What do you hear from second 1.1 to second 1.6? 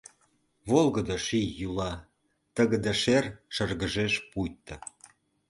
ший